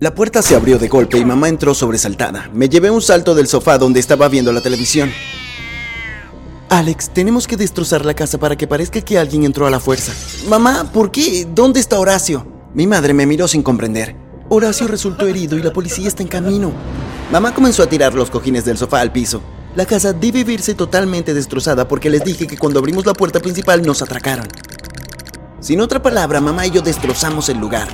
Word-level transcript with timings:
La 0.00 0.14
puerta 0.14 0.40
se 0.40 0.56
abrió 0.56 0.78
de 0.78 0.88
golpe 0.88 1.18
y 1.18 1.26
mamá 1.26 1.50
entró 1.50 1.74
sobresaltada. 1.74 2.48
Me 2.54 2.70
llevé 2.70 2.90
un 2.90 3.02
salto 3.02 3.34
del 3.34 3.48
sofá 3.48 3.76
donde 3.76 4.00
estaba 4.00 4.30
viendo 4.30 4.50
la 4.50 4.62
televisión. 4.62 5.10
Alex, 6.70 7.10
tenemos 7.10 7.46
que 7.46 7.58
destrozar 7.58 8.06
la 8.06 8.14
casa 8.14 8.38
para 8.38 8.56
que 8.56 8.66
parezca 8.66 9.02
que 9.02 9.18
alguien 9.18 9.44
entró 9.44 9.66
a 9.66 9.70
la 9.70 9.78
fuerza. 9.78 10.14
Mamá, 10.48 10.90
¿por 10.90 11.10
qué? 11.10 11.46
¿Dónde 11.54 11.80
está 11.80 11.98
Horacio? 11.98 12.46
Mi 12.72 12.86
madre 12.86 13.12
me 13.12 13.26
miró 13.26 13.46
sin 13.46 13.62
comprender. 13.62 14.16
Horacio 14.48 14.88
resultó 14.88 15.26
herido 15.26 15.58
y 15.58 15.62
la 15.62 15.70
policía 15.70 16.08
está 16.08 16.22
en 16.22 16.30
camino. 16.30 16.72
Mamá 17.30 17.52
comenzó 17.52 17.82
a 17.82 17.88
tirar 17.88 18.14
los 18.14 18.30
cojines 18.30 18.64
del 18.64 18.78
sofá 18.78 19.02
al 19.02 19.12
piso. 19.12 19.42
La 19.76 19.84
casa 19.84 20.14
debe 20.14 20.44
verse 20.44 20.72
totalmente 20.72 21.34
destrozada 21.34 21.86
porque 21.86 22.08
les 22.08 22.24
dije 22.24 22.46
que 22.46 22.56
cuando 22.56 22.78
abrimos 22.78 23.04
la 23.04 23.12
puerta 23.12 23.38
principal 23.38 23.82
nos 23.82 24.00
atracaron. 24.00 24.48
Sin 25.60 25.82
otra 25.82 26.02
palabra, 26.02 26.40
mamá 26.40 26.66
y 26.66 26.70
yo 26.70 26.80
destrozamos 26.80 27.50
el 27.50 27.58
lugar. 27.58 27.88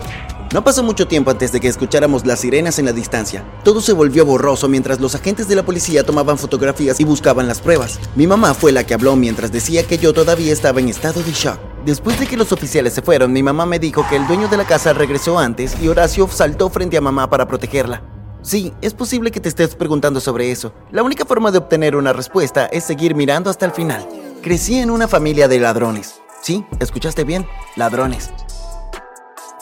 No 0.53 0.63
pasó 0.63 0.83
mucho 0.85 1.09
tiempo 1.09 1.31
antes 1.33 1.51
de 1.51 1.61
que 1.61 1.67
escucháramos 1.67 2.25
las 2.25 2.41
sirenas 2.41 2.79
en 2.79 2.85
la 2.85 2.93
distancia. 2.93 3.45
Todo 3.65 3.81
se 3.81 3.93
volvió 3.93 4.25
borroso 4.25 4.69
mientras 4.69 5.01
los 5.01 5.15
agentes 5.15 5.49
de 5.49 5.57
la 5.57 5.65
policía 5.65 6.07
tomaban 6.07 6.39
fotografías 6.39 7.01
y 7.01 7.05
buscaban 7.05 7.49
las 7.49 7.61
pruebas. 7.61 7.99
Mi 8.15 8.27
mamá 8.27 8.55
fue 8.55 8.71
la 8.71 8.85
que 8.85 8.95
habló 8.95 9.17
mientras 9.17 9.51
decía 9.51 9.85
que 9.85 9.99
yo 9.99 10.13
todavía 10.13 10.53
estaba 10.53 10.79
en 10.81 10.89
estado 10.89 11.23
de 11.23 11.33
shock. 11.33 11.59
Después 11.85 12.19
de 12.21 12.27
que 12.27 12.37
los 12.37 12.53
oficiales 12.53 12.93
se 12.93 13.03
fueron, 13.03 13.33
mi 13.33 13.43
mamá 13.43 13.67
me 13.67 13.81
dijo 13.81 14.07
que 14.09 14.17
el 14.17 14.27
dueño 14.29 14.47
de 14.49 14.57
la 14.57 14.65
casa 14.65 14.93
regresó 14.93 15.39
antes 15.39 15.77
y 15.83 15.89
Horacio 15.89 16.29
saltó 16.29 16.71
frente 16.71 16.97
a 16.97 17.01
mamá 17.01 17.29
para 17.29 17.49
protegerla. 17.49 18.03
Sí, 18.43 18.73
es 18.81 18.95
posible 18.95 19.33
que 19.33 19.41
te 19.41 19.49
estés 19.49 19.75
preguntando 19.75 20.21
sobre 20.21 20.53
eso. 20.53 20.73
La 20.93 21.03
única 21.03 21.25
forma 21.25 21.51
de 21.51 21.59
obtener 21.59 21.97
una 21.97 22.13
respuesta 22.13 22.67
es 22.67 22.85
seguir 22.85 23.17
mirando 23.17 23.51
hasta 23.51 23.67
el 23.67 23.73
final. 23.73 24.07
Crecí 24.43 24.79
en 24.79 24.91
una 24.91 25.09
familia 25.09 25.49
de 25.49 25.59
ladrones. 25.59 26.21
Sí, 26.41 26.65
escuchaste 26.79 27.25
bien, 27.25 27.45
ladrones. 27.75 28.31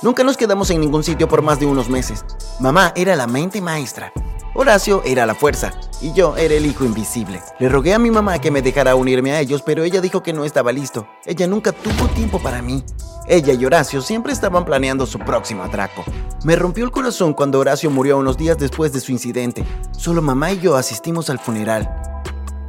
Nunca 0.02 0.24
nos 0.24 0.36
quedamos 0.36 0.70
en 0.70 0.80
ningún 0.80 1.04
sitio 1.04 1.28
por 1.28 1.42
más 1.42 1.60
de 1.60 1.66
unos 1.66 1.88
meses. 1.88 2.24
Mamá 2.60 2.92
era 2.96 3.16
la 3.16 3.26
mente 3.26 3.60
maestra. 3.60 4.12
Horacio 4.56 5.02
era 5.04 5.26
la 5.26 5.34
fuerza 5.34 5.72
y 6.00 6.12
yo 6.12 6.36
era 6.36 6.54
el 6.54 6.66
hijo 6.66 6.84
invisible. 6.84 7.42
Le 7.58 7.68
rogué 7.68 7.94
a 7.94 7.98
mi 7.98 8.10
mamá 8.10 8.38
que 8.40 8.50
me 8.50 8.62
dejara 8.62 8.94
unirme 8.94 9.32
a 9.32 9.40
ellos, 9.40 9.62
pero 9.62 9.82
ella 9.82 10.00
dijo 10.00 10.22
que 10.22 10.32
no 10.32 10.44
estaba 10.44 10.72
listo. 10.72 11.08
Ella 11.24 11.46
nunca 11.46 11.72
tuvo 11.72 12.06
tiempo 12.08 12.38
para 12.38 12.62
mí. 12.62 12.84
Ella 13.26 13.52
y 13.52 13.64
Horacio 13.64 14.02
siempre 14.02 14.32
estaban 14.32 14.64
planeando 14.64 15.06
su 15.06 15.18
próximo 15.18 15.64
atraco. 15.64 16.04
Me 16.44 16.56
rompió 16.56 16.84
el 16.84 16.90
corazón 16.90 17.32
cuando 17.32 17.58
Horacio 17.58 17.90
murió 17.90 18.18
unos 18.18 18.36
días 18.36 18.58
después 18.58 18.92
de 18.92 19.00
su 19.00 19.12
incidente. 19.12 19.64
Solo 19.92 20.22
mamá 20.22 20.52
y 20.52 20.60
yo 20.60 20.76
asistimos 20.76 21.30
al 21.30 21.38
funeral. 21.38 22.13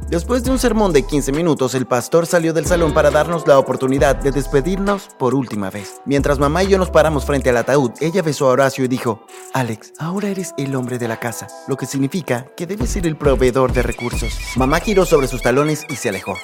Después 0.08 0.44
de 0.44 0.52
un 0.52 0.58
sermón 0.60 0.92
de 0.92 1.04
15 1.04 1.32
minutos, 1.32 1.74
el 1.74 1.84
pastor 1.84 2.26
salió 2.26 2.52
del 2.52 2.64
salón 2.64 2.94
para 2.94 3.10
darnos 3.10 3.44
la 3.48 3.58
oportunidad 3.58 4.14
de 4.14 4.30
despedirnos 4.30 5.08
por 5.18 5.34
última 5.34 5.68
vez. 5.68 6.00
Mientras 6.04 6.38
mamá 6.38 6.62
y 6.62 6.68
yo 6.68 6.78
nos 6.78 6.90
paramos 6.90 7.24
frente 7.24 7.50
al 7.50 7.56
ataúd, 7.56 7.90
ella 8.00 8.22
besó 8.22 8.46
a 8.46 8.52
Horacio 8.52 8.84
y 8.84 8.88
dijo, 8.88 9.26
Alex, 9.52 9.94
ahora 9.98 10.28
eres 10.28 10.54
el 10.58 10.76
hombre 10.76 10.98
de 10.98 11.08
la 11.08 11.18
casa, 11.18 11.48
lo 11.66 11.76
que 11.76 11.86
significa 11.86 12.46
que 12.56 12.68
debes 12.68 12.90
ser 12.90 13.04
el 13.04 13.16
proveedor 13.16 13.72
de 13.72 13.82
recursos. 13.82 14.38
Mamá 14.54 14.78
giró 14.78 15.04
sobre 15.06 15.26
sus 15.26 15.42
talones 15.42 15.84
y 15.88 15.96
se 15.96 16.10
alejó. 16.10 16.36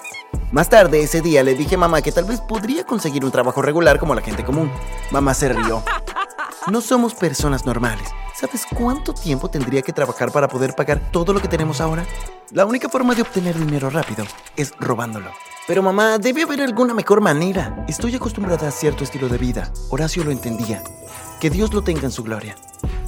Más 0.50 0.68
tarde 0.68 1.00
ese 1.00 1.20
día 1.20 1.44
le 1.44 1.54
dije 1.54 1.76
a 1.76 1.78
mamá 1.78 2.02
que 2.02 2.10
tal 2.10 2.24
vez 2.24 2.40
podría 2.40 2.84
conseguir 2.84 3.24
un 3.24 3.30
trabajo 3.30 3.62
regular 3.62 4.00
como 4.00 4.16
la 4.16 4.22
gente 4.22 4.44
común. 4.44 4.72
Mamá 5.12 5.34
se 5.34 5.48
rió. 5.48 5.84
No 6.70 6.80
somos 6.80 7.14
personas 7.14 7.66
normales. 7.66 8.08
¿Sabes 8.36 8.66
cuánto 8.72 9.12
tiempo 9.12 9.48
tendría 9.48 9.82
que 9.82 9.92
trabajar 9.92 10.30
para 10.30 10.46
poder 10.46 10.74
pagar 10.74 11.10
todo 11.10 11.32
lo 11.32 11.40
que 11.40 11.48
tenemos 11.48 11.80
ahora? 11.80 12.06
La 12.52 12.66
única 12.66 12.88
forma 12.88 13.16
de 13.16 13.22
obtener 13.22 13.58
dinero 13.58 13.90
rápido 13.90 14.24
es 14.56 14.72
robándolo. 14.78 15.30
Pero 15.66 15.82
mamá, 15.82 16.18
debe 16.18 16.42
haber 16.42 16.60
alguna 16.60 16.94
mejor 16.94 17.20
manera. 17.20 17.84
Estoy 17.88 18.14
acostumbrada 18.14 18.68
a 18.68 18.70
cierto 18.70 19.02
estilo 19.02 19.28
de 19.28 19.38
vida. 19.38 19.72
Horacio 19.90 20.22
lo 20.22 20.30
entendía. 20.30 20.84
Que 21.40 21.50
Dios 21.50 21.74
lo 21.74 21.82
tenga 21.82 22.02
en 22.02 22.12
su 22.12 22.22
gloria. 22.22 22.54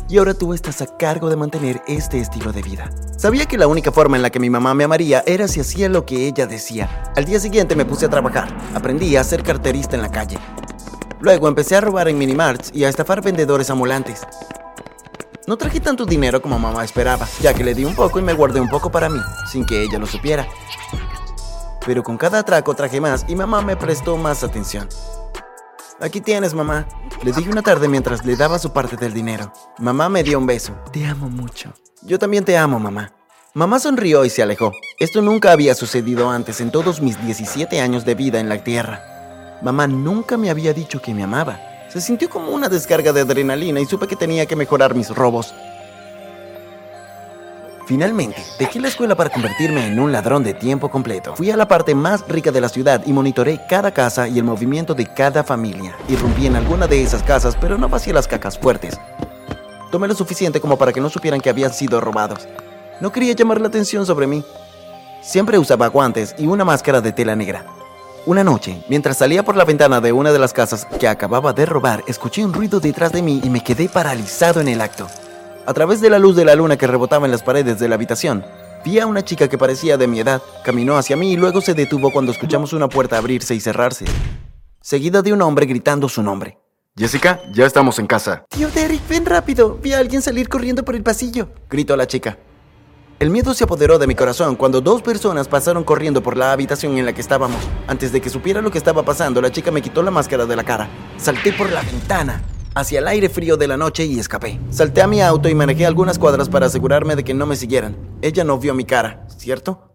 Y 0.08 0.18
ahora 0.18 0.34
tú 0.34 0.52
estás 0.52 0.82
a 0.82 0.96
cargo 0.96 1.30
de 1.30 1.36
mantener 1.36 1.80
este 1.86 2.18
estilo 2.18 2.52
de 2.52 2.62
vida. 2.62 2.90
Sabía 3.16 3.46
que 3.46 3.56
la 3.56 3.68
única 3.68 3.92
forma 3.92 4.16
en 4.16 4.22
la 4.22 4.30
que 4.30 4.40
mi 4.40 4.50
mamá 4.50 4.74
me 4.74 4.82
amaría 4.82 5.22
era 5.26 5.46
si 5.46 5.60
hacía 5.60 5.88
lo 5.88 6.04
que 6.04 6.26
ella 6.26 6.46
decía. 6.46 7.12
Al 7.16 7.24
día 7.24 7.38
siguiente 7.38 7.76
me 7.76 7.84
puse 7.84 8.06
a 8.06 8.10
trabajar. 8.10 8.54
Aprendí 8.74 9.14
a 9.14 9.22
ser 9.22 9.44
carterista 9.44 9.94
en 9.94 10.02
la 10.02 10.10
calle. 10.10 10.38
Luego 11.24 11.48
empecé 11.48 11.74
a 11.74 11.80
robar 11.80 12.06
en 12.08 12.18
minimarts 12.18 12.70
y 12.74 12.84
a 12.84 12.90
estafar 12.90 13.22
vendedores 13.22 13.70
ambulantes. 13.70 14.20
No 15.46 15.56
traje 15.56 15.80
tanto 15.80 16.04
dinero 16.04 16.42
como 16.42 16.58
mamá 16.58 16.84
esperaba, 16.84 17.26
ya 17.40 17.54
que 17.54 17.64
le 17.64 17.72
di 17.72 17.82
un 17.86 17.94
poco 17.94 18.18
y 18.18 18.22
me 18.22 18.34
guardé 18.34 18.60
un 18.60 18.68
poco 18.68 18.90
para 18.90 19.08
mí, 19.08 19.18
sin 19.50 19.64
que 19.64 19.82
ella 19.82 19.98
lo 19.98 20.04
supiera. 20.04 20.46
Pero 21.86 22.02
con 22.02 22.18
cada 22.18 22.40
atraco 22.40 22.74
traje 22.74 23.00
más 23.00 23.24
y 23.26 23.36
mamá 23.36 23.62
me 23.62 23.74
prestó 23.74 24.18
más 24.18 24.44
atención. 24.44 24.86
Aquí 25.98 26.20
tienes, 26.20 26.52
mamá. 26.52 26.86
Le 27.22 27.32
dije 27.32 27.48
una 27.48 27.62
tarde 27.62 27.88
mientras 27.88 28.22
le 28.26 28.36
daba 28.36 28.58
su 28.58 28.74
parte 28.74 28.98
del 28.98 29.14
dinero. 29.14 29.50
Mamá 29.78 30.10
me 30.10 30.22
dio 30.22 30.38
un 30.38 30.44
beso. 30.44 30.74
Te 30.92 31.06
amo 31.06 31.30
mucho. 31.30 31.72
Yo 32.02 32.18
también 32.18 32.44
te 32.44 32.58
amo, 32.58 32.78
mamá. 32.78 33.14
Mamá 33.54 33.78
sonrió 33.78 34.26
y 34.26 34.28
se 34.28 34.42
alejó. 34.42 34.72
Esto 34.98 35.22
nunca 35.22 35.52
había 35.52 35.74
sucedido 35.74 36.28
antes 36.28 36.60
en 36.60 36.70
todos 36.70 37.00
mis 37.00 37.18
17 37.24 37.80
años 37.80 38.04
de 38.04 38.14
vida 38.14 38.40
en 38.40 38.50
la 38.50 38.62
Tierra. 38.62 39.13
Mamá 39.62 39.86
nunca 39.86 40.36
me 40.36 40.50
había 40.50 40.72
dicho 40.72 41.00
que 41.00 41.14
me 41.14 41.22
amaba. 41.22 41.60
Se 41.88 42.00
sintió 42.00 42.28
como 42.28 42.50
una 42.50 42.68
descarga 42.68 43.12
de 43.12 43.20
adrenalina 43.20 43.80
y 43.80 43.86
supe 43.86 44.06
que 44.06 44.16
tenía 44.16 44.46
que 44.46 44.56
mejorar 44.56 44.94
mis 44.94 45.10
robos. 45.10 45.54
Finalmente, 47.86 48.42
dejé 48.58 48.80
la 48.80 48.88
escuela 48.88 49.14
para 49.14 49.30
convertirme 49.30 49.86
en 49.86 50.00
un 50.00 50.10
ladrón 50.10 50.42
de 50.42 50.54
tiempo 50.54 50.90
completo. 50.90 51.36
Fui 51.36 51.50
a 51.50 51.56
la 51.56 51.68
parte 51.68 51.94
más 51.94 52.26
rica 52.26 52.50
de 52.50 52.60
la 52.60 52.70
ciudad 52.70 53.02
y 53.06 53.12
monitoré 53.12 53.60
cada 53.68 53.92
casa 53.92 54.26
y 54.26 54.38
el 54.38 54.44
movimiento 54.44 54.94
de 54.94 55.06
cada 55.06 55.44
familia. 55.44 55.94
Irrumpí 56.08 56.46
en 56.46 56.56
alguna 56.56 56.86
de 56.86 57.02
esas 57.02 57.22
casas, 57.22 57.56
pero 57.60 57.76
no 57.76 57.88
vacié 57.88 58.14
las 58.14 58.26
cacas 58.26 58.58
fuertes. 58.58 58.98
Tomé 59.90 60.08
lo 60.08 60.14
suficiente 60.14 60.60
como 60.60 60.78
para 60.78 60.92
que 60.92 61.00
no 61.00 61.10
supieran 61.10 61.40
que 61.40 61.50
habían 61.50 61.72
sido 61.72 62.00
robados. 62.00 62.48
No 63.00 63.12
quería 63.12 63.34
llamar 63.34 63.60
la 63.60 63.68
atención 63.68 64.06
sobre 64.06 64.26
mí. 64.26 64.42
Siempre 65.20 65.58
usaba 65.58 65.88
guantes 65.88 66.34
y 66.38 66.46
una 66.46 66.64
máscara 66.64 67.02
de 67.02 67.12
tela 67.12 67.36
negra. 67.36 67.66
Una 68.26 68.42
noche, 68.42 68.82
mientras 68.88 69.18
salía 69.18 69.42
por 69.42 69.54
la 69.54 69.66
ventana 69.66 70.00
de 70.00 70.12
una 70.12 70.32
de 70.32 70.38
las 70.38 70.54
casas 70.54 70.86
que 70.98 71.08
acababa 71.08 71.52
de 71.52 71.66
robar, 71.66 72.02
escuché 72.06 72.42
un 72.42 72.54
ruido 72.54 72.80
detrás 72.80 73.12
de 73.12 73.20
mí 73.20 73.42
y 73.44 73.50
me 73.50 73.62
quedé 73.62 73.86
paralizado 73.86 74.62
en 74.62 74.68
el 74.68 74.80
acto. 74.80 75.08
A 75.66 75.74
través 75.74 76.00
de 76.00 76.08
la 76.08 76.18
luz 76.18 76.34
de 76.34 76.46
la 76.46 76.54
luna 76.54 76.78
que 76.78 76.86
rebotaba 76.86 77.26
en 77.26 77.32
las 77.32 77.42
paredes 77.42 77.78
de 77.78 77.86
la 77.86 77.96
habitación, 77.96 78.42
vi 78.82 78.98
a 78.98 79.06
una 79.06 79.22
chica 79.22 79.48
que 79.48 79.58
parecía 79.58 79.98
de 79.98 80.06
mi 80.06 80.20
edad. 80.20 80.40
Caminó 80.64 80.96
hacia 80.96 81.18
mí 81.18 81.32
y 81.32 81.36
luego 81.36 81.60
se 81.60 81.74
detuvo 81.74 82.10
cuando 82.12 82.32
escuchamos 82.32 82.72
una 82.72 82.88
puerta 82.88 83.18
abrirse 83.18 83.54
y 83.54 83.60
cerrarse, 83.60 84.06
seguida 84.80 85.20
de 85.20 85.34
un 85.34 85.42
hombre 85.42 85.66
gritando 85.66 86.08
su 86.08 86.22
nombre. 86.22 86.56
Jessica, 86.96 87.40
ya 87.52 87.66
estamos 87.66 87.98
en 87.98 88.06
casa. 88.06 88.46
Tío 88.48 88.70
Derek, 88.70 89.06
ven 89.06 89.26
rápido. 89.26 89.78
Vi 89.82 89.92
a 89.92 89.98
alguien 89.98 90.22
salir 90.22 90.48
corriendo 90.48 90.82
por 90.82 90.96
el 90.96 91.02
pasillo, 91.02 91.50
gritó 91.68 91.94
la 91.94 92.06
chica. 92.06 92.38
El 93.20 93.30
miedo 93.30 93.54
se 93.54 93.62
apoderó 93.62 94.00
de 94.00 94.08
mi 94.08 94.16
corazón 94.16 94.56
cuando 94.56 94.80
dos 94.80 95.00
personas 95.00 95.46
pasaron 95.46 95.84
corriendo 95.84 96.20
por 96.20 96.36
la 96.36 96.50
habitación 96.50 96.98
en 96.98 97.06
la 97.06 97.12
que 97.12 97.20
estábamos. 97.20 97.62
Antes 97.86 98.10
de 98.10 98.20
que 98.20 98.28
supiera 98.28 98.60
lo 98.60 98.72
que 98.72 98.78
estaba 98.78 99.04
pasando, 99.04 99.40
la 99.40 99.52
chica 99.52 99.70
me 99.70 99.82
quitó 99.82 100.02
la 100.02 100.10
máscara 100.10 100.46
de 100.46 100.56
la 100.56 100.64
cara. 100.64 100.88
Salté 101.16 101.52
por 101.52 101.70
la 101.70 101.82
ventana 101.82 102.42
hacia 102.74 102.98
el 102.98 103.06
aire 103.06 103.28
frío 103.28 103.56
de 103.56 103.68
la 103.68 103.76
noche 103.76 104.04
y 104.04 104.18
escapé. 104.18 104.58
Salté 104.70 105.00
a 105.00 105.06
mi 105.06 105.22
auto 105.22 105.48
y 105.48 105.54
manejé 105.54 105.86
algunas 105.86 106.18
cuadras 106.18 106.48
para 106.48 106.66
asegurarme 106.66 107.14
de 107.14 107.22
que 107.22 107.34
no 107.34 107.46
me 107.46 107.54
siguieran. 107.54 107.96
Ella 108.20 108.42
no 108.42 108.58
vio 108.58 108.74
mi 108.74 108.84
cara, 108.84 109.28
¿cierto? 109.28 109.93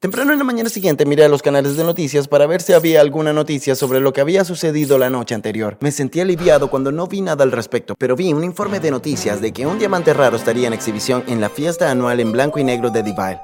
Temprano 0.00 0.32
en 0.32 0.38
la 0.38 0.44
mañana 0.46 0.70
siguiente 0.70 1.04
miré 1.04 1.26
a 1.26 1.28
los 1.28 1.42
canales 1.42 1.76
de 1.76 1.84
noticias 1.84 2.26
para 2.26 2.46
ver 2.46 2.62
si 2.62 2.72
había 2.72 3.02
alguna 3.02 3.34
noticia 3.34 3.74
sobre 3.74 4.00
lo 4.00 4.14
que 4.14 4.22
había 4.22 4.46
sucedido 4.46 4.96
la 4.96 5.10
noche 5.10 5.34
anterior. 5.34 5.76
Me 5.80 5.92
sentí 5.92 6.20
aliviado 6.20 6.70
cuando 6.70 6.90
no 6.90 7.06
vi 7.06 7.20
nada 7.20 7.44
al 7.44 7.52
respecto, 7.52 7.94
pero 7.98 8.16
vi 8.16 8.32
un 8.32 8.42
informe 8.42 8.80
de 8.80 8.90
noticias 8.90 9.42
de 9.42 9.52
que 9.52 9.66
un 9.66 9.78
diamante 9.78 10.14
raro 10.14 10.38
estaría 10.38 10.68
en 10.68 10.72
exhibición 10.72 11.22
en 11.26 11.42
la 11.42 11.50
fiesta 11.50 11.90
anual 11.90 12.18
en 12.18 12.32
blanco 12.32 12.58
y 12.58 12.64
negro 12.64 12.88
de 12.88 13.02
Divide. 13.02 13.42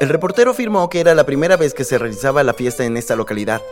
El 0.00 0.10
reportero 0.10 0.50
afirmó 0.50 0.90
que 0.90 1.00
era 1.00 1.14
la 1.14 1.24
primera 1.24 1.56
vez 1.56 1.72
que 1.72 1.84
se 1.84 1.96
realizaba 1.96 2.42
la 2.42 2.52
fiesta 2.52 2.84
en 2.84 2.98
esta 2.98 3.16
localidad. 3.16 3.62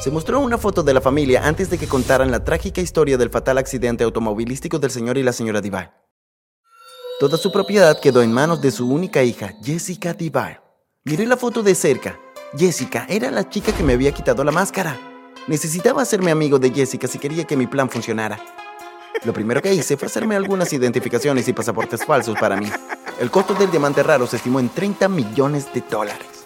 Se 0.00 0.10
mostró 0.10 0.40
una 0.40 0.58
foto 0.58 0.82
de 0.82 0.92
la 0.92 1.00
familia 1.00 1.46
antes 1.46 1.70
de 1.70 1.78
que 1.78 1.88
contaran 1.88 2.30
la 2.30 2.44
trágica 2.44 2.82
historia 2.82 3.16
del 3.16 3.30
fatal 3.30 3.56
accidente 3.56 4.04
automovilístico 4.04 4.78
del 4.78 4.90
señor 4.90 5.16
y 5.16 5.22
la 5.22 5.32
señora 5.32 5.62
Divide. 5.62 6.05
Toda 7.18 7.38
su 7.38 7.50
propiedad 7.50 7.98
quedó 7.98 8.20
en 8.20 8.30
manos 8.30 8.60
de 8.60 8.70
su 8.70 8.86
única 8.90 9.22
hija, 9.22 9.54
Jessica 9.62 10.12
Divine. 10.12 10.60
Miré 11.04 11.24
la 11.24 11.38
foto 11.38 11.62
de 11.62 11.74
cerca. 11.74 12.20
Jessica 12.54 13.06
era 13.08 13.30
la 13.30 13.48
chica 13.48 13.72
que 13.72 13.82
me 13.82 13.94
había 13.94 14.12
quitado 14.12 14.44
la 14.44 14.52
máscara. 14.52 14.98
Necesitaba 15.46 16.02
hacerme 16.02 16.30
amigo 16.30 16.58
de 16.58 16.70
Jessica 16.70 17.08
si 17.08 17.18
quería 17.18 17.44
que 17.44 17.56
mi 17.56 17.66
plan 17.66 17.88
funcionara. 17.88 18.38
Lo 19.24 19.32
primero 19.32 19.62
que 19.62 19.72
hice 19.72 19.96
fue 19.96 20.08
hacerme 20.08 20.36
algunas 20.36 20.70
identificaciones 20.74 21.48
y 21.48 21.54
pasaportes 21.54 22.04
falsos 22.04 22.36
para 22.38 22.56
mí. 22.56 22.70
El 23.18 23.30
costo 23.30 23.54
del 23.54 23.70
diamante 23.70 24.02
raro 24.02 24.26
se 24.26 24.36
estimó 24.36 24.60
en 24.60 24.68
30 24.68 25.08
millones 25.08 25.72
de 25.72 25.80
dólares. 25.90 26.44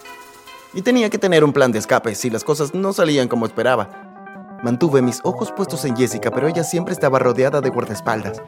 Y 0.72 0.82
tenía 0.82 1.10
que 1.10 1.18
tener 1.18 1.42
un 1.42 1.52
plan 1.52 1.72
de 1.72 1.80
escape 1.80 2.14
si 2.14 2.30
las 2.30 2.44
cosas 2.44 2.74
no 2.74 2.92
salían 2.92 3.26
como 3.26 3.44
esperaba. 3.44 4.60
Mantuve 4.62 5.02
mis 5.02 5.18
ojos 5.24 5.50
puestos 5.50 5.84
en 5.84 5.96
Jessica, 5.96 6.30
pero 6.30 6.46
ella 6.46 6.62
siempre 6.62 6.94
estaba 6.94 7.18
rodeada 7.18 7.60
de 7.60 7.70
guardaespaldas. 7.70 8.40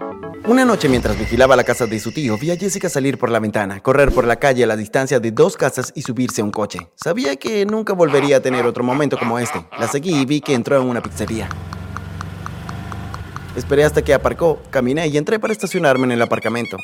Una 0.45 0.65
noche 0.65 0.89
mientras 0.89 1.17
vigilaba 1.17 1.55
la 1.55 1.63
casa 1.63 1.87
de 1.87 2.01
su 2.01 2.11
tío, 2.11 2.37
vi 2.37 2.51
a 2.51 2.57
Jessica 2.57 2.89
salir 2.89 3.17
por 3.17 3.31
la 3.31 3.39
ventana, 3.39 3.81
correr 3.81 4.11
por 4.11 4.27
la 4.27 4.37
calle 4.37 4.65
a 4.65 4.67
la 4.67 4.77
distancia 4.77 5.21
de 5.21 5.31
dos 5.31 5.57
casas 5.57 5.93
y 5.95 6.03
subirse 6.03 6.41
a 6.41 6.45
un 6.45 6.51
coche. 6.51 6.81
Sabía 6.97 7.37
que 7.37 7.65
nunca 7.65 7.93
volvería 7.93 8.39
a 8.39 8.41
tener 8.41 8.67
otro 8.67 8.83
momento 8.83 9.17
como 9.17 9.39
este. 9.39 9.65
La 9.79 9.87
seguí 9.87 10.21
y 10.21 10.25
vi 10.25 10.41
que 10.41 10.55
entró 10.55 10.83
en 10.83 10.89
una 10.89 11.01
pizzería. 11.01 11.49
Esperé 13.55 13.85
hasta 13.85 14.03
que 14.03 14.15
aparcó, 14.15 14.61
caminé 14.71 15.07
y 15.07 15.17
entré 15.17 15.39
para 15.39 15.53
estacionarme 15.53 16.07
en 16.07 16.13
el 16.13 16.23
aparcamiento. 16.23 16.77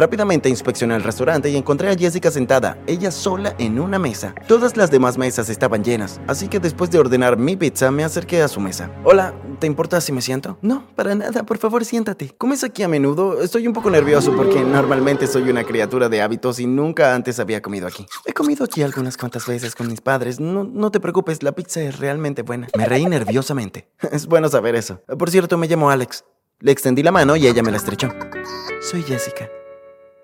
Rápidamente 0.00 0.48
inspeccioné 0.48 0.96
el 0.96 1.02
restaurante 1.02 1.50
y 1.50 1.56
encontré 1.56 1.90
a 1.90 1.94
Jessica 1.94 2.30
sentada, 2.30 2.78
ella 2.86 3.10
sola 3.10 3.54
en 3.58 3.78
una 3.78 3.98
mesa. 3.98 4.34
Todas 4.48 4.74
las 4.74 4.90
demás 4.90 5.18
mesas 5.18 5.50
estaban 5.50 5.84
llenas, 5.84 6.22
así 6.26 6.48
que 6.48 6.58
después 6.58 6.90
de 6.90 6.98
ordenar 6.98 7.36
mi 7.36 7.54
pizza 7.54 7.90
me 7.90 8.02
acerqué 8.02 8.40
a 8.40 8.48
su 8.48 8.60
mesa. 8.60 8.90
Hola, 9.04 9.34
¿te 9.58 9.66
importa 9.66 10.00
si 10.00 10.10
me 10.10 10.22
siento? 10.22 10.56
No, 10.62 10.86
para 10.96 11.14
nada, 11.14 11.42
por 11.42 11.58
favor 11.58 11.84
siéntate. 11.84 12.30
¿Comes 12.38 12.64
aquí 12.64 12.82
a 12.82 12.88
menudo? 12.88 13.42
Estoy 13.42 13.66
un 13.66 13.74
poco 13.74 13.90
nervioso 13.90 14.34
porque 14.34 14.64
normalmente 14.64 15.26
soy 15.26 15.50
una 15.50 15.64
criatura 15.64 16.08
de 16.08 16.22
hábitos 16.22 16.60
y 16.60 16.66
nunca 16.66 17.14
antes 17.14 17.38
había 17.38 17.60
comido 17.60 17.86
aquí. 17.86 18.06
He 18.24 18.32
comido 18.32 18.64
aquí 18.64 18.80
algunas 18.82 19.18
cuantas 19.18 19.46
veces 19.46 19.74
con 19.74 19.86
mis 19.86 20.00
padres. 20.00 20.40
No, 20.40 20.64
no 20.64 20.90
te 20.90 21.00
preocupes, 21.00 21.42
la 21.42 21.52
pizza 21.52 21.82
es 21.82 21.98
realmente 21.98 22.40
buena. 22.40 22.68
Me 22.74 22.86
reí 22.86 23.04
nerviosamente. 23.04 23.90
Es 24.12 24.26
bueno 24.26 24.48
saber 24.48 24.76
eso. 24.76 25.02
Por 25.18 25.28
cierto, 25.28 25.58
me 25.58 25.68
llamo 25.68 25.90
Alex. 25.90 26.24
Le 26.60 26.72
extendí 26.72 27.02
la 27.02 27.12
mano 27.12 27.36
y 27.36 27.46
ella 27.46 27.62
me 27.62 27.70
la 27.70 27.76
estrechó. 27.76 28.08
Soy 28.80 29.02
Jessica. 29.02 29.50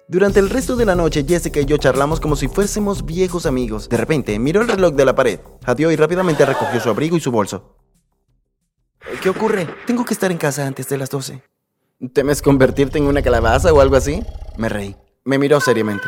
Durante 0.08 0.38
el 0.38 0.50
resto 0.50 0.76
de 0.76 0.84
la 0.84 0.94
noche, 0.94 1.24
Jessica 1.26 1.58
y 1.60 1.64
yo 1.64 1.78
charlamos 1.78 2.20
como 2.20 2.36
si 2.36 2.46
fuésemos 2.46 3.04
viejos 3.04 3.44
amigos. 3.44 3.88
De 3.88 3.96
repente, 3.96 4.38
miró 4.38 4.62
el 4.62 4.68
reloj 4.68 4.94
de 4.94 5.04
la 5.04 5.16
pared, 5.16 5.40
jadeó 5.64 5.90
y 5.90 5.96
rápidamente 5.96 6.46
recogió 6.46 6.78
su 6.80 6.88
abrigo 6.88 7.16
y 7.16 7.20
su 7.20 7.32
bolso. 7.32 7.76
¿Qué 9.20 9.28
ocurre? 9.28 9.68
Tengo 9.84 10.04
que 10.04 10.14
estar 10.14 10.30
en 10.30 10.38
casa 10.38 10.64
antes 10.64 10.88
de 10.88 10.98
las 10.98 11.10
12. 11.10 11.42
¿Temes 12.12 12.40
convertirte 12.40 12.98
en 12.98 13.06
una 13.06 13.20
calabaza 13.20 13.72
o 13.72 13.80
algo 13.80 13.96
así? 13.96 14.22
Me 14.56 14.68
reí. 14.68 14.94
Me 15.24 15.38
miró 15.38 15.60
seriamente. 15.60 16.06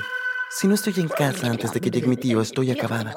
Si 0.48 0.68
no 0.68 0.76
estoy 0.76 0.94
en 0.98 1.08
casa 1.08 1.48
antes 1.48 1.72
de 1.72 1.80
que 1.80 1.90
llegue 1.90 2.06
mi 2.06 2.16
tío, 2.16 2.40
estoy 2.40 2.70
acabada. 2.70 3.16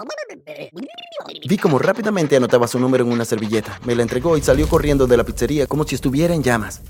Vi 1.47 1.57
como 1.57 1.77
rápidamente 1.77 2.35
anotaba 2.35 2.67
su 2.67 2.79
número 2.79 3.03
en 3.03 3.11
una 3.11 3.25
servilleta. 3.25 3.79
Me 3.85 3.93
la 3.93 4.01
entregó 4.01 4.35
y 4.35 4.41
salió 4.41 4.67
corriendo 4.67 5.05
de 5.05 5.17
la 5.17 5.23
pizzería 5.23 5.67
como 5.67 5.83
si 5.83 5.93
estuviera 5.93 6.33
en 6.33 6.41
llamas. 6.41 6.81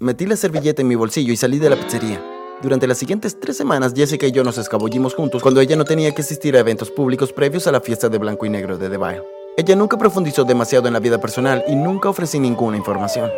Metí 0.00 0.26
la 0.26 0.36
servilleta 0.36 0.80
en 0.80 0.86
mi 0.86 0.94
bolsillo 0.94 1.32
y 1.32 1.36
salí 1.36 1.58
de 1.58 1.70
la 1.70 1.74
pizzería. 1.74 2.22
Durante 2.62 2.86
las 2.86 2.98
siguientes 2.98 3.40
tres 3.40 3.56
semanas, 3.56 3.94
Jessica 3.96 4.28
y 4.28 4.30
yo 4.30 4.44
nos 4.44 4.56
escabullimos 4.56 5.12
juntos 5.16 5.42
cuando 5.42 5.60
ella 5.60 5.74
no 5.74 5.84
tenía 5.84 6.14
que 6.14 6.22
asistir 6.22 6.54
a 6.54 6.60
eventos 6.60 6.92
públicos 6.92 7.32
previos 7.32 7.66
a 7.66 7.72
la 7.72 7.80
fiesta 7.80 8.08
de 8.08 8.18
blanco 8.18 8.46
y 8.46 8.48
negro 8.48 8.78
de 8.78 8.88
The. 8.88 9.22
Ella 9.56 9.74
nunca 9.74 9.98
profundizó 9.98 10.44
demasiado 10.44 10.86
en 10.86 10.92
la 10.92 11.00
vida 11.00 11.20
personal 11.20 11.64
y 11.66 11.74
nunca 11.74 12.10
ofrecí 12.10 12.38
ninguna 12.38 12.76
información. 12.76 13.28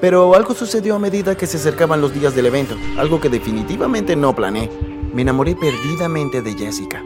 Pero 0.00 0.34
algo 0.34 0.54
sucedió 0.54 0.94
a 0.94 0.98
medida 0.98 1.36
que 1.36 1.46
se 1.46 1.58
acercaban 1.58 2.00
los 2.00 2.14
días 2.14 2.34
del 2.34 2.46
evento, 2.46 2.74
algo 2.96 3.20
que 3.20 3.28
definitivamente 3.28 4.16
no 4.16 4.34
planeé. 4.34 4.70
Me 5.12 5.20
enamoré 5.20 5.54
perdidamente 5.56 6.40
de 6.40 6.54
Jessica. 6.54 7.02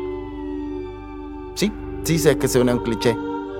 Sí, 1.56 1.73
sí 2.05 2.21
sé 2.21 2.39
que 2.39 2.47
suena 2.47 2.75
un 2.75 2.85
cliché, 2.85 3.17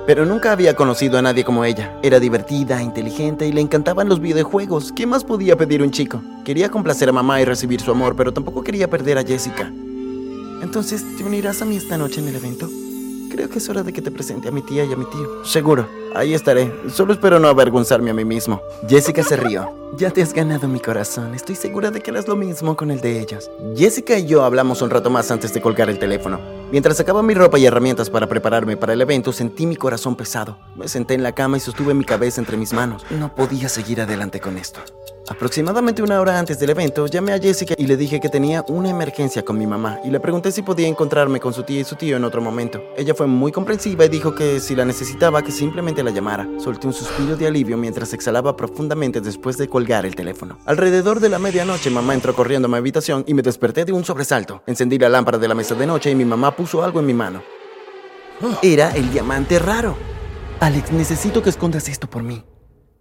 pero 0.07 0.25
nunca 0.25 0.53
había 0.53 0.77
conocido 0.77 1.19
a 1.19 1.23
nadie 1.23 1.45
como 1.45 1.65
ella. 1.65 1.99
Era 2.03 2.21
divertida, 2.21 2.83
inteligente 2.83 3.47
y 3.47 3.53
le 3.53 3.61
encantaban 3.61 4.09
los 4.09 4.21
videojuegos. 4.21 4.93
¿Qué 4.93 5.07
más 5.07 5.25
podía 5.25 5.57
pedir 5.57 5.83
un 5.83 5.91
chico? 5.91 6.23
Quería 6.45 6.71
complacer 6.71 7.09
a 7.09 7.13
mamá 7.13 7.41
y 7.41 7.45
recibir 7.45 7.81
su 7.81 7.91
amor, 7.91 8.15
pero 8.17 8.33
tampoco 8.33 8.63
quería 8.63 8.89
perder 8.89 9.19
a 9.19 9.25
Jessica. 9.25 9.71
Entonces, 10.63 11.05
¿te 11.17 11.25
unirás 11.25 11.61
a 11.61 11.65
mí 11.65 11.77
esta 11.77 11.99
noche 11.99 12.21
en 12.21 12.29
el 12.29 12.37
evento? 12.37 12.71
Creo 13.31 13.51
que 13.51 13.59
es 13.59 13.69
hora 13.69 13.83
de 13.83 13.93
que 13.93 14.01
te 14.01 14.11
presente 14.11 14.49
a 14.49 14.53
mi 14.53 14.63
tía 14.63 14.85
y 14.85 14.93
a 14.93 14.97
mi 14.97 15.05
tío. 15.07 15.45
Seguro, 15.45 15.89
ahí 16.15 16.33
estaré. 16.33 16.73
Solo 16.89 17.13
espero 17.13 17.41
no 17.41 17.49
avergonzarme 17.49 18.11
a 18.11 18.15
mí 18.15 18.25
mismo. 18.25 18.61
Jessica 18.89 19.23
se 19.25 19.37
rió. 19.37 19.86
Ya 19.95 20.11
te 20.11 20.21
has 20.21 20.33
ganado 20.33 20.69
mi 20.69 20.81
corazón. 20.81 21.35
Estoy 21.35 21.55
segura 21.55 21.91
de 21.91 22.01
que 22.01 22.11
harás 22.11 22.29
lo 22.29 22.37
mismo 22.37 22.77
con 22.77 22.91
el 22.91 23.01
de 23.01 23.21
ellos. 23.21 23.51
Jessica 23.77 24.19
y 24.19 24.27
yo 24.27 24.45
hablamos 24.45 24.83
un 24.83 24.91
rato 24.91 25.11
más 25.11 25.31
antes 25.31 25.55
de 25.55 25.61
colgar 25.61 25.89
el 25.89 25.99
teléfono. 25.99 26.39
Mientras 26.71 26.97
sacaba 26.97 27.23
mi 27.23 27.33
ropa 27.35 27.59
y 27.59 27.67
herramientas 27.67 28.11
para 28.11 28.27
prepararme 28.27 28.77
para 28.77 28.93
el 28.93 29.01
evento, 29.01 29.33
sentí 29.33 29.67
mi 29.67 29.77
corazón 29.77 30.17
pesado. 30.17 30.59
Me 30.75 30.89
senté 30.89 31.15
en 31.15 31.23
la 31.23 31.33
cama 31.33 31.57
y 31.57 31.61
sostuve 31.61 31.95
mi 31.95 32.05
cabeza 32.05 32.41
entre 32.41 32.57
mis 32.57 32.73
manos. 32.73 33.07
No 33.11 33.35
podía 33.35 33.69
seguir 33.69 34.01
adelante 34.01 34.41
con 34.41 34.59
esto. 34.59 34.81
Aproximadamente 35.29 36.03
una 36.03 36.21
hora 36.21 36.39
antes 36.39 36.61
del 36.61 36.71
evento, 36.71 37.07
llamé 37.07 37.33
a 37.33 37.41
Jessica 37.41 37.75
y 37.77 37.87
le 37.87 37.97
dije 37.97 38.21
que 38.21 38.29
tenía 38.29 38.65
una 38.69 38.91
emergencia 38.91 39.45
con 39.45 39.59
mi 39.59 39.67
mamá 39.67 39.99
y 40.05 40.11
le 40.11 40.21
pregunté 40.21 40.53
si 40.53 40.63
podía 40.63 40.87
encontrarme 40.87 41.41
con 41.41 41.53
su 41.53 41.65
tía 41.65 41.81
y 41.81 41.85
su 41.85 41.97
tío 41.97 42.17
en 42.17 42.23
otro 42.23 42.41
momento. 42.41 42.81
Ella 42.97 43.13
fue 43.13 43.27
muy 43.27 43.51
comprensiva 43.51 44.05
y 44.05 44.09
dijo 44.09 44.37
que 44.37 44.61
si 44.61 44.77
la 44.77 44.85
necesitaba 44.85 45.43
que 45.43 45.51
simplemente 45.51 46.05
la 46.05 46.13
llamara. 46.13 46.49
Solté 46.59 46.87
un 46.87 46.93
suspiro 46.93 47.37
de 47.37 47.49
alivio 47.49 47.77
mientras 47.77 48.13
exhalaba 48.13 48.57
profundamente 48.57 49.21
después 49.21 49.57
de 49.57 49.69
colgar 49.77 50.07
el 50.07 50.17
teléfono. 50.17 50.59
Alrededor 50.65 51.21
de 51.21 51.29
la 51.29 51.39
medianoche, 51.39 51.91
mamá 51.91 52.15
entró 52.15 52.35
corriendo 52.35 52.65
a 52.65 52.71
mi 52.71 52.79
habitación 52.79 53.25
y 53.27 53.35
me 53.35 53.43
desperté 53.43 53.85
de 53.85 53.93
un 53.93 54.07
sobresalto. 54.07 54.63
Encendí 54.67 54.99
la 54.99 55.11
lámpara 55.11 55.37
de 55.37 55.49
la 55.49 55.55
mesa 55.55 55.75
de 55.75 55.87
noche 55.87 56.11
y 56.11 56.15
mi 56.15 56.25
mamá 56.25 56.57
puso 56.57 56.83
algo 56.83 56.99
en 57.01 57.05
mi 57.05 57.13
mano. 57.13 57.43
Era 58.63 58.97
el 58.97 59.13
diamante 59.13 59.59
raro. 59.59 59.95
Alex, 60.61 60.93
necesito 60.93 61.43
que 61.43 61.51
escondas 61.51 61.91
esto 61.91 62.09
por 62.09 62.23
mí. 62.23 62.43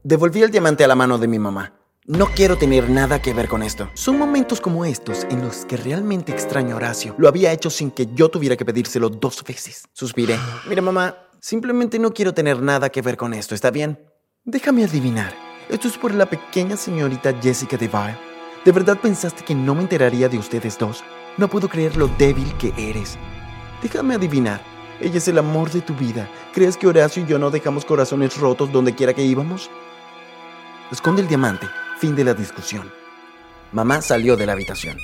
Devolví 0.03 0.41
el 0.41 0.51
diamante 0.51 0.83
a 0.83 0.89
la 0.89 0.95
mano 0.95 1.17
de 1.17 1.29
mi 1.29 1.39
mamá. 1.39 1.75
No 2.07 2.25
quiero 2.25 2.57
tener 2.57 2.89
nada 2.89 3.21
que 3.21 3.33
ver 3.33 3.47
con 3.47 3.63
esto. 3.63 3.89
Son 3.93 4.19
momentos 4.19 4.59
como 4.59 4.83
estos 4.83 5.23
en 5.29 5.41
los 5.41 5.63
que 5.63 5.77
realmente 5.77 6.33
extraño 6.33 6.73
a 6.73 6.75
Horacio. 6.75 7.15
Lo 7.17 7.29
había 7.29 7.53
hecho 7.53 7.69
sin 7.69 7.89
que 7.89 8.07
yo 8.13 8.27
tuviera 8.27 8.57
que 8.57 8.65
pedírselo 8.65 9.09
dos 9.09 9.45
veces. 9.45 9.85
Suspiré. 9.93 10.37
Mira, 10.67 10.81
mamá, 10.81 11.15
simplemente 11.39 11.99
no 11.99 12.11
quiero 12.11 12.33
tener 12.33 12.61
nada 12.61 12.89
que 12.89 13.01
ver 13.01 13.15
con 13.15 13.33
esto, 13.33 13.55
¿está 13.55 13.71
bien? 13.71 13.97
Déjame 14.43 14.83
adivinar. 14.83 15.44
Esto 15.67 15.87
es 15.87 15.97
por 15.97 16.13
la 16.13 16.27
pequeña 16.27 16.77
señorita 16.77 17.33
Jessica 17.41 17.75
DeVille. 17.75 18.17
¿De 18.63 18.71
verdad 18.71 18.99
pensaste 19.01 19.43
que 19.43 19.55
no 19.55 19.73
me 19.73 19.81
enteraría 19.81 20.29
de 20.29 20.37
ustedes 20.37 20.77
dos? 20.77 21.03
No 21.37 21.47
puedo 21.47 21.67
creer 21.67 21.97
lo 21.97 22.07
débil 22.07 22.53
que 22.57 22.71
eres. 22.77 23.17
Déjame 23.81 24.13
adivinar. 24.13 24.61
Ella 25.01 25.17
es 25.17 25.27
el 25.27 25.39
amor 25.39 25.71
de 25.71 25.81
tu 25.81 25.95
vida. 25.95 26.29
¿Crees 26.53 26.77
que 26.77 26.85
Horacio 26.85 27.23
y 27.23 27.25
yo 27.25 27.39
no 27.39 27.49
dejamos 27.49 27.83
corazones 27.83 28.37
rotos 28.37 28.71
donde 28.71 28.93
quiera 28.93 29.13
que 29.13 29.23
íbamos? 29.23 29.71
Esconde 30.91 31.23
el 31.23 31.27
diamante. 31.27 31.67
Fin 31.97 32.15
de 32.15 32.23
la 32.23 32.35
discusión. 32.35 32.91
Mamá 33.71 34.03
salió 34.03 34.37
de 34.37 34.45
la 34.45 34.53
habitación. 34.53 34.97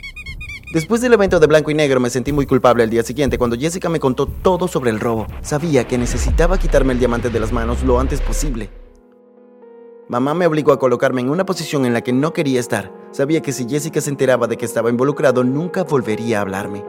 Después 0.74 1.02
del 1.02 1.14
evento 1.14 1.40
de 1.40 1.48
blanco 1.48 1.72
y 1.72 1.74
negro 1.74 2.00
me 2.00 2.12
sentí 2.12 2.32
muy 2.32 2.46
culpable 2.46 2.84
al 2.84 2.90
día 2.90 3.04
siguiente 3.04 3.40
cuando 3.40 3.58
Jessica 3.58 3.90
me 3.90 4.00
contó 4.00 4.28
todo 4.28 4.68
sobre 4.68 4.92
el 4.92 5.00
robo. 5.00 5.26
Sabía 5.42 5.88
que 5.88 5.98
necesitaba 5.98 6.60
quitarme 6.60 6.94
el 6.94 7.00
diamante 7.00 7.32
de 7.32 7.40
las 7.40 7.52
manos 7.52 7.84
lo 7.84 8.00
antes 8.00 8.22
posible. 8.22 8.81
Mamá 10.12 10.34
me 10.34 10.46
obligó 10.46 10.74
a 10.74 10.78
colocarme 10.78 11.22
en 11.22 11.30
una 11.30 11.46
posición 11.46 11.86
en 11.86 11.94
la 11.94 12.02
que 12.02 12.12
no 12.12 12.34
quería 12.34 12.60
estar. 12.60 12.92
Sabía 13.12 13.42
que 13.42 13.54
si 13.54 13.66
Jessica 13.66 14.02
se 14.02 14.10
enteraba 14.10 14.46
de 14.46 14.58
que 14.58 14.66
estaba 14.66 14.90
involucrado 14.90 15.46
nunca 15.46 15.86
volvería 15.86 16.40
a 16.40 16.42
hablarme. 16.42 16.84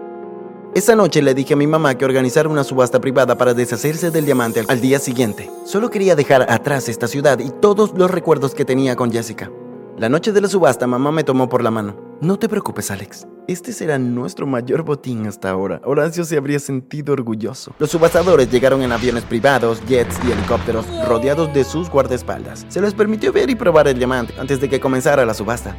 Esa 0.75 0.97
noche 0.97 1.23
le 1.23 1.33
dije 1.33 1.55
a 1.55 1.57
mi 1.57 1.69
mamá 1.69 1.95
que 1.95 2.05
organizara 2.05 2.49
una 2.49 2.65
subasta 2.65 3.01
privada 3.01 3.39
para 3.39 3.55
deshacerse 3.55 4.11
del 4.11 4.25
diamante 4.25 4.65
al 4.67 4.81
día 4.81 4.99
siguiente. 4.99 5.49
Solo 5.65 5.89
quería 5.89 6.17
dejar 6.17 6.51
atrás 6.51 6.89
esta 6.89 7.07
ciudad 7.07 7.39
y 7.39 7.51
todos 7.51 7.93
los 7.97 8.11
recuerdos 8.11 8.57
que 8.57 8.65
tenía 8.65 8.97
con 8.97 9.13
Jessica. 9.13 9.53
La 9.97 10.09
noche 10.09 10.33
de 10.33 10.41
la 10.41 10.49
subasta, 10.49 10.89
mamá 10.89 11.13
me 11.13 11.23
tomó 11.23 11.49
por 11.49 11.63
la 11.63 11.71
mano. 11.71 11.95
No 12.21 12.41
te 12.41 12.49
preocupes, 12.49 12.91
Alex. 12.91 13.29
Este 13.53 13.75
será 13.75 13.99
nuestro 13.99 14.47
mayor 14.47 14.83
botín 14.83 15.27
hasta 15.27 15.51
ahora. 15.51 15.83
Horacio 15.85 16.25
se 16.25 16.39
habría 16.39 16.59
sentido 16.59 17.13
orgulloso. 17.13 17.75
Los 17.79 17.91
subastadores 17.91 18.51
llegaron 18.51 18.81
en 18.81 18.93
aviones 18.93 19.25
privados, 19.25 19.83
jets 19.87 20.19
y 20.27 20.33
helicópteros 20.33 20.87
rodeados 21.07 21.53
de 21.53 21.63
sus 21.63 21.91
guardaespaldas. 21.91 22.65
Se 22.71 22.81
les 22.81 22.95
permitió 22.95 23.31
ver 23.31 23.51
y 23.51 23.55
probar 23.55 23.89
el 23.89 23.99
diamante 23.99 24.33
antes 24.39 24.59
de 24.59 24.71
que 24.71 24.81
comenzara 24.81 25.27
la 25.27 25.35
subasta. 25.35 25.77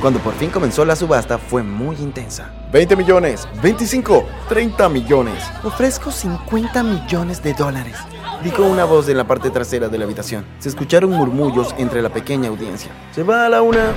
Cuando 0.00 0.20
por 0.20 0.34
fin 0.34 0.50
comenzó 0.50 0.84
la 0.84 0.94
subasta 0.94 1.36
fue 1.36 1.64
muy 1.64 1.96
intensa. 1.96 2.54
20 2.72 2.94
millones, 2.94 3.48
25, 3.60 4.24
30 4.48 4.88
millones. 4.88 5.42
Ofrezco 5.64 6.12
50 6.12 6.80
millones 6.84 7.42
de 7.42 7.54
dólares 7.54 7.96
dijo 8.44 8.64
una 8.64 8.84
voz 8.84 9.08
en 9.08 9.16
la 9.16 9.24
parte 9.24 9.50
trasera 9.50 9.88
de 9.88 9.98
la 9.98 10.04
habitación. 10.04 10.44
Se 10.60 10.68
escucharon 10.68 11.10
murmullos 11.10 11.74
entre 11.78 12.02
la 12.02 12.10
pequeña 12.10 12.50
audiencia. 12.50 12.92
Se 13.12 13.24
va 13.24 13.46
a 13.46 13.48
la 13.48 13.62
una, 13.62 13.92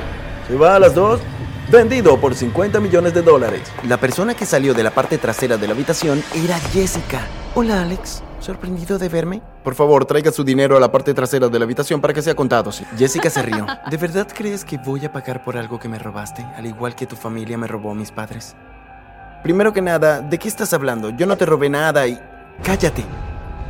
se 0.47 0.55
va 0.55 0.75
a 0.75 0.79
las 0.79 0.95
dos. 0.95 1.19
Vendido 1.71 2.19
por 2.19 2.35
50 2.35 2.79
millones 2.79 3.13
de 3.15 3.23
dólares. 3.23 3.61
La 3.87 3.97
persona 3.97 4.35
que 4.35 4.45
salió 4.45 4.75
de 4.75 4.83
la 4.83 4.91
parte 4.91 5.17
trasera 5.17 5.57
de 5.57 5.65
la 5.65 5.73
habitación 5.73 6.23
era 6.35 6.59
Jessica. 6.59 7.27
Hola, 7.55 7.81
Alex. 7.81 8.21
¿Sorprendido 8.39 8.99
de 8.99 9.09
verme? 9.09 9.41
Por 9.63 9.73
favor, 9.73 10.05
traiga 10.05 10.31
su 10.31 10.43
dinero 10.43 10.77
a 10.77 10.79
la 10.79 10.91
parte 10.91 11.15
trasera 11.15 11.49
de 11.49 11.57
la 11.57 11.65
habitación 11.65 11.99
para 12.01 12.13
que 12.13 12.21
sea 12.21 12.35
contado. 12.35 12.71
Jessica 12.95 13.31
se 13.31 13.41
rió. 13.41 13.65
¿De 13.89 13.97
verdad 13.97 14.27
crees 14.31 14.63
que 14.63 14.77
voy 14.77 15.03
a 15.05 15.11
pagar 15.11 15.43
por 15.43 15.57
algo 15.57 15.79
que 15.79 15.89
me 15.89 15.97
robaste, 15.97 16.45
al 16.55 16.67
igual 16.67 16.93
que 16.93 17.07
tu 17.07 17.15
familia 17.15 17.57
me 17.57 17.65
robó 17.65 17.91
a 17.91 17.95
mis 17.95 18.11
padres? 18.11 18.55
Primero 19.41 19.73
que 19.73 19.81
nada, 19.81 20.21
¿de 20.21 20.37
qué 20.37 20.47
estás 20.47 20.71
hablando? 20.73 21.09
Yo 21.09 21.25
no 21.25 21.35
te 21.35 21.45
robé 21.47 21.69
nada 21.69 22.05
y... 22.07 22.19
Cállate 22.63 23.03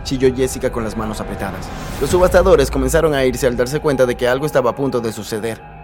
chilló 0.03 0.33
Jessica 0.35 0.71
con 0.71 0.83
las 0.83 0.95
manos 0.95 1.19
apretadas. 1.19 1.67
Los 1.99 2.11
subastadores 2.11 2.69
comenzaron 2.69 3.15
a 3.15 3.25
irse 3.25 3.47
al 3.47 3.57
darse 3.57 3.79
cuenta 3.79 4.05
de 4.05 4.15
que 4.15 4.27
algo 4.27 4.45
estaba 4.45 4.69
a 4.69 4.75
punto 4.75 5.01
de 5.01 5.11
suceder. 5.11 5.74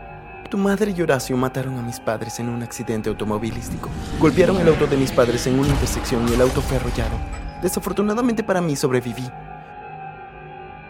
Tu 0.51 0.58
madre 0.58 0.93
y 0.93 1.01
Horacio 1.01 1.38
mataron 1.38 1.79
a 1.79 1.81
mis 1.81 2.01
padres 2.01 2.38
en 2.41 2.50
un 2.50 2.62
accidente 2.62 3.08
automovilístico. 3.08 3.88
Golpearon 4.20 4.58
el 4.58 4.67
auto 4.67 4.86
de 4.86 4.98
mis 4.98 5.10
padres 5.10 5.48
en 5.48 5.58
una 5.58 5.70
intersección 5.70 6.27
y 6.27 6.34
el 6.34 6.41
auto 6.41 6.60
fue 6.60 6.75
arrollado. 6.75 7.15
Desafortunadamente 7.62 8.43
para 8.43 8.60
mí 8.60 8.75
sobreviví. 8.75 9.31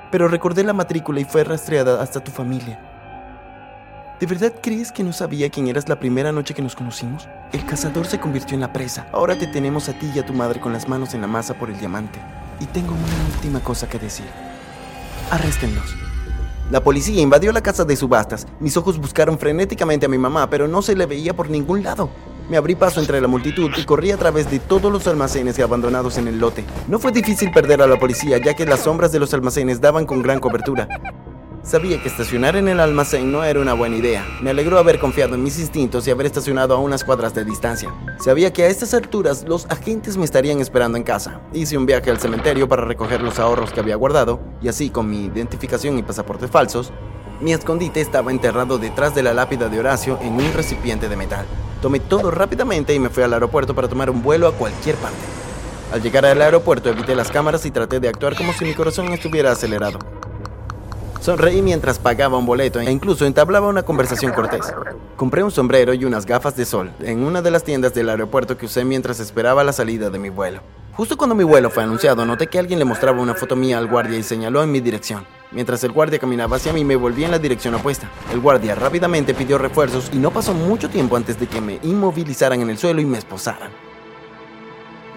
Pero 0.09 0.27
recordé 0.27 0.63
la 0.63 0.73
matrícula 0.73 1.19
y 1.19 1.25
fue 1.25 1.43
rastreada 1.43 2.01
hasta 2.01 2.23
tu 2.23 2.31
familia. 2.31 2.79
¿De 4.19 4.25
verdad 4.25 4.51
crees 4.63 4.91
que 4.91 5.03
no 5.03 5.13
sabía 5.13 5.51
quién 5.51 5.67
eras 5.67 5.87
la 5.87 5.99
primera 5.99 6.31
noche 6.31 6.55
que 6.55 6.63
nos 6.63 6.75
conocimos? 6.75 7.29
El 7.53 7.63
cazador 7.63 8.07
se 8.07 8.19
convirtió 8.19 8.55
en 8.55 8.61
la 8.61 8.73
presa. 8.73 9.05
Ahora 9.11 9.37
te 9.37 9.45
tenemos 9.45 9.89
a 9.89 9.93
ti 9.93 10.09
y 10.15 10.17
a 10.17 10.25
tu 10.25 10.33
madre 10.33 10.59
con 10.59 10.73
las 10.73 10.89
manos 10.89 11.13
en 11.13 11.21
la 11.21 11.27
masa 11.27 11.53
por 11.53 11.69
el 11.69 11.77
diamante. 11.77 12.17
Y 12.59 12.65
tengo 12.65 12.93
una 12.93 13.35
última 13.35 13.59
cosa 13.59 13.87
que 13.87 13.99
decir. 13.99 14.25
arréstenlos. 15.29 16.10
La 16.71 16.81
policía 16.81 17.21
invadió 17.21 17.51
la 17.51 17.59
casa 17.59 17.83
de 17.83 17.97
subastas. 17.97 18.47
Mis 18.61 18.77
ojos 18.77 18.97
buscaron 18.97 19.37
frenéticamente 19.37 20.05
a 20.05 20.09
mi 20.09 20.17
mamá, 20.17 20.49
pero 20.49 20.69
no 20.69 20.81
se 20.81 20.95
le 20.95 21.05
veía 21.05 21.35
por 21.35 21.49
ningún 21.49 21.83
lado. 21.83 22.09
Me 22.49 22.55
abrí 22.55 22.75
paso 22.75 23.01
entre 23.01 23.19
la 23.19 23.27
multitud 23.27 23.69
y 23.75 23.83
corrí 23.83 24.11
a 24.11 24.17
través 24.17 24.49
de 24.49 24.59
todos 24.59 24.89
los 24.89 25.05
almacenes 25.05 25.59
abandonados 25.59 26.17
en 26.17 26.29
el 26.29 26.39
lote. 26.39 26.63
No 26.87 26.97
fue 26.97 27.11
difícil 27.11 27.51
perder 27.51 27.81
a 27.81 27.87
la 27.87 27.99
policía, 27.99 28.37
ya 28.37 28.53
que 28.53 28.65
las 28.65 28.79
sombras 28.79 29.11
de 29.11 29.19
los 29.19 29.33
almacenes 29.33 29.81
daban 29.81 30.05
con 30.05 30.21
gran 30.21 30.39
cobertura. 30.39 30.87
Sabía 31.63 32.01
que 32.01 32.09
estacionar 32.09 32.55
en 32.55 32.67
el 32.67 32.79
almacén 32.79 33.31
no 33.31 33.43
era 33.43 33.59
una 33.59 33.73
buena 33.73 33.95
idea. 33.95 34.25
Me 34.41 34.49
alegró 34.49 34.79
haber 34.79 34.99
confiado 34.99 35.35
en 35.35 35.43
mis 35.43 35.59
instintos 35.59 36.07
y 36.07 36.11
haber 36.11 36.25
estacionado 36.25 36.73
a 36.73 36.79
unas 36.79 37.03
cuadras 37.03 37.35
de 37.35 37.45
distancia. 37.45 37.93
Sabía 38.19 38.51
que 38.51 38.63
a 38.63 38.67
estas 38.67 38.95
alturas 38.95 39.45
los 39.47 39.67
agentes 39.69 40.17
me 40.17 40.25
estarían 40.25 40.59
esperando 40.59 40.97
en 40.97 41.03
casa. 41.03 41.39
Hice 41.53 41.77
un 41.77 41.85
viaje 41.85 42.09
al 42.09 42.19
cementerio 42.19 42.67
para 42.67 42.83
recoger 42.85 43.21
los 43.21 43.37
ahorros 43.37 43.71
que 43.71 43.79
había 43.79 43.95
guardado 43.95 44.39
y 44.59 44.69
así 44.69 44.89
con 44.89 45.07
mi 45.07 45.25
identificación 45.25 45.99
y 45.99 46.03
pasaportes 46.03 46.49
falsos, 46.49 46.91
mi 47.41 47.53
escondite 47.53 48.01
estaba 48.01 48.31
enterrado 48.31 48.79
detrás 48.79 49.13
de 49.13 49.21
la 49.21 49.33
lápida 49.33 49.69
de 49.69 49.79
Horacio 49.79 50.17
en 50.23 50.33
un 50.33 50.53
recipiente 50.53 51.09
de 51.09 51.15
metal. 51.15 51.45
Tomé 51.79 51.99
todo 51.99 52.31
rápidamente 52.31 52.95
y 52.95 52.99
me 52.99 53.09
fui 53.09 53.21
al 53.21 53.33
aeropuerto 53.33 53.75
para 53.75 53.87
tomar 53.87 54.09
un 54.09 54.23
vuelo 54.23 54.47
a 54.47 54.53
cualquier 54.53 54.95
parte. 54.95 55.17
Al 55.93 56.01
llegar 56.01 56.25
al 56.25 56.41
aeropuerto 56.41 56.89
evité 56.89 57.15
las 57.15 57.29
cámaras 57.29 57.65
y 57.67 57.71
traté 57.71 57.99
de 57.99 58.09
actuar 58.09 58.35
como 58.35 58.51
si 58.51 58.65
mi 58.65 58.73
corazón 58.73 59.11
estuviera 59.13 59.51
acelerado. 59.51 59.99
Sonreí 61.21 61.61
mientras 61.61 61.99
pagaba 61.99 62.39
un 62.39 62.47
boleto 62.47 62.79
e 62.79 62.91
incluso 62.91 63.27
entablaba 63.27 63.67
una 63.67 63.83
conversación 63.83 64.33
cortés. 64.33 64.73
Compré 65.15 65.43
un 65.43 65.51
sombrero 65.51 65.93
y 65.93 66.03
unas 66.03 66.25
gafas 66.25 66.55
de 66.55 66.65
sol 66.65 66.91
en 66.99 67.23
una 67.23 67.43
de 67.43 67.51
las 67.51 67.63
tiendas 67.63 67.93
del 67.93 68.09
aeropuerto 68.09 68.57
que 68.57 68.65
usé 68.65 68.83
mientras 68.83 69.19
esperaba 69.19 69.63
la 69.63 69.71
salida 69.71 70.09
de 70.09 70.17
mi 70.17 70.29
vuelo. 70.29 70.61
Justo 70.93 71.17
cuando 71.17 71.35
mi 71.35 71.43
vuelo 71.43 71.69
fue 71.69 71.83
anunciado, 71.83 72.25
noté 72.25 72.47
que 72.47 72.57
alguien 72.57 72.79
le 72.79 72.85
mostraba 72.85 73.21
una 73.21 73.35
foto 73.35 73.55
mía 73.55 73.77
al 73.77 73.85
guardia 73.85 74.17
y 74.17 74.23
señaló 74.23 74.63
en 74.63 74.71
mi 74.71 74.79
dirección. 74.79 75.23
Mientras 75.51 75.83
el 75.83 75.91
guardia 75.91 76.17
caminaba 76.17 76.57
hacia 76.57 76.73
mí, 76.73 76.83
me 76.83 76.95
volví 76.95 77.23
en 77.23 77.29
la 77.29 77.37
dirección 77.37 77.75
opuesta. 77.75 78.09
El 78.33 78.39
guardia 78.39 78.73
rápidamente 78.73 79.35
pidió 79.35 79.59
refuerzos 79.59 80.09
y 80.11 80.17
no 80.17 80.31
pasó 80.31 80.55
mucho 80.55 80.89
tiempo 80.89 81.17
antes 81.17 81.39
de 81.39 81.45
que 81.45 81.61
me 81.61 81.77
inmovilizaran 81.83 82.61
en 82.61 82.71
el 82.71 82.79
suelo 82.79 82.99
y 82.99 83.05
me 83.05 83.19
esposaran. 83.19 83.69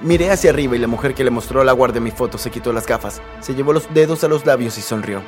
Miré 0.02 0.30
hacia 0.30 0.50
arriba 0.50 0.76
y 0.76 0.80
la 0.80 0.86
mujer 0.86 1.14
que 1.14 1.24
le 1.24 1.30
mostró 1.30 1.62
a 1.62 1.64
la 1.64 1.72
guardia 1.72 2.02
mi 2.02 2.10
foto 2.10 2.36
se 2.36 2.50
quitó 2.50 2.74
las 2.74 2.86
gafas, 2.86 3.22
se 3.40 3.54
llevó 3.54 3.72
los 3.72 3.92
dedos 3.94 4.22
a 4.22 4.28
los 4.28 4.44
labios 4.44 4.76
y 4.76 4.82
sonrió. 4.82 5.22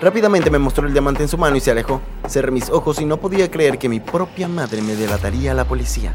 Rápidamente 0.00 0.50
me 0.50 0.58
mostró 0.58 0.86
el 0.86 0.92
diamante 0.92 1.22
en 1.22 1.28
su 1.28 1.38
mano 1.38 1.56
y 1.56 1.60
se 1.60 1.70
alejó. 1.70 2.00
Cerré 2.28 2.50
mis 2.50 2.68
ojos 2.70 3.00
y 3.00 3.04
no 3.04 3.18
podía 3.18 3.50
creer 3.50 3.78
que 3.78 3.88
mi 3.88 4.00
propia 4.00 4.48
madre 4.48 4.82
me 4.82 4.96
delataría 4.96 5.52
a 5.52 5.54
la 5.54 5.64
policía. 5.64 6.14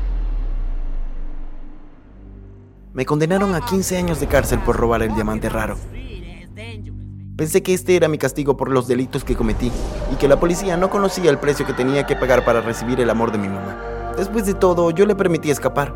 Me 2.94 3.06
condenaron 3.06 3.56
a 3.56 3.62
15 3.62 3.98
años 3.98 4.20
de 4.20 4.28
cárcel 4.28 4.60
por 4.60 4.76
robar 4.76 5.02
el 5.04 5.16
diamante 5.16 5.48
raro. 5.48 5.78
Pensé 7.38 7.64
que 7.64 7.74
este 7.74 7.96
era 7.96 8.10
mi 8.10 8.18
castigo 8.18 8.58
por 8.58 8.70
los 8.70 8.88
delitos 8.88 9.24
que 9.24 9.36
cometí 9.36 9.72
y 10.12 10.16
que 10.18 10.28
la 10.28 10.40
policía 10.40 10.76
no 10.76 10.90
conocía 10.90 11.32
el 11.32 11.38
precio 11.38 11.66
que 11.66 11.72
tenía 11.72 12.06
que 12.06 12.18
pagar 12.18 12.44
para 12.44 12.60
recibir 12.60 13.00
el 13.00 13.10
amor 13.10 13.32
de 13.32 13.38
mi 13.38 13.48
mamá. 13.48 14.14
Después 14.18 14.46
de 14.46 14.56
todo, 14.56 14.92
yo 14.92 15.06
le 15.06 15.16
permití 15.16 15.50
escapar. 15.50 15.96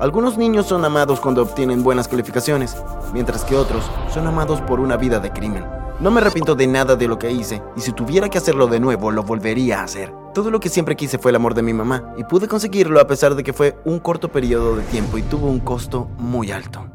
Algunos 0.00 0.38
niños 0.38 0.64
son 0.64 0.84
amados 0.86 1.20
cuando 1.20 1.42
obtienen 1.42 1.82
buenas 1.82 2.08
calificaciones, 2.08 2.74
mientras 3.12 3.44
que 3.44 3.56
otros 3.56 3.84
son 4.14 4.26
amados 4.26 4.62
por 4.62 4.80
una 4.80 4.96
vida 4.96 5.18
de 5.18 5.30
crimen. 5.30 5.64
No 6.00 6.12
me 6.12 6.20
arrepiento 6.20 6.54
de 6.54 6.68
nada 6.68 6.94
de 6.94 7.08
lo 7.08 7.18
que 7.18 7.32
hice, 7.32 7.60
y 7.76 7.80
si 7.80 7.90
tuviera 7.90 8.28
que 8.28 8.38
hacerlo 8.38 8.68
de 8.68 8.78
nuevo, 8.78 9.10
lo 9.10 9.24
volvería 9.24 9.80
a 9.80 9.82
hacer. 9.82 10.12
Todo 10.32 10.52
lo 10.52 10.60
que 10.60 10.68
siempre 10.68 10.94
quise 10.94 11.18
fue 11.18 11.32
el 11.32 11.36
amor 11.36 11.54
de 11.54 11.62
mi 11.62 11.72
mamá, 11.72 12.14
y 12.16 12.22
pude 12.22 12.46
conseguirlo 12.46 13.00
a 13.00 13.08
pesar 13.08 13.34
de 13.34 13.42
que 13.42 13.52
fue 13.52 13.76
un 13.84 13.98
corto 13.98 14.30
periodo 14.30 14.76
de 14.76 14.84
tiempo 14.84 15.18
y 15.18 15.22
tuvo 15.22 15.48
un 15.48 15.58
costo 15.58 16.08
muy 16.16 16.52
alto. 16.52 16.86